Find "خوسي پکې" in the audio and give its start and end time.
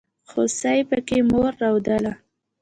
0.29-1.19